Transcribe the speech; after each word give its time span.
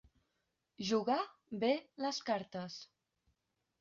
Jugar 0.91 1.19
bé 1.65 1.71
les 2.07 2.21
cartes. 2.31 2.79